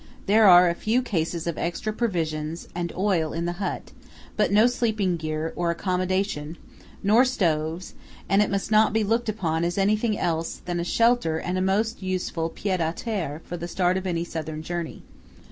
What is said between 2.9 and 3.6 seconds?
oil in the